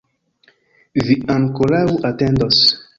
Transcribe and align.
Vi 1.09 1.19
ankoraŭ 1.37 1.85
atendos! 2.13 2.69